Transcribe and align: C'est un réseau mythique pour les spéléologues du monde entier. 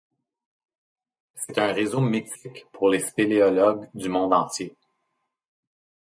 C'est 1.35 1.59
un 1.59 1.71
réseau 1.73 1.99
mythique 2.01 2.65
pour 2.71 2.89
les 2.89 3.01
spéléologues 3.01 3.87
du 3.93 4.09
monde 4.09 4.33
entier. 4.33 4.75